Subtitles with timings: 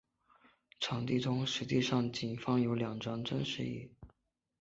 [0.79, 3.87] 场地中实际上仅放有两张真实椅。